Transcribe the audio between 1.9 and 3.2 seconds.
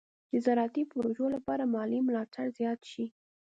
ملاتړ زیات شي.